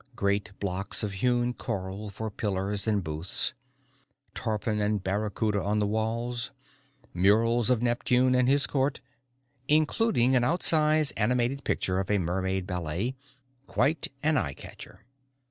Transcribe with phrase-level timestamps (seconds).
[0.15, 3.53] Great blocks of hewn coral for pillars and booths,
[4.33, 6.49] tarpon and barracuda on the walls,
[7.13, 8.99] murals of Neptune and his court
[9.67, 13.15] including an outsize animated picture of a mermaid ballet,
[13.67, 15.05] quite an eye catcher.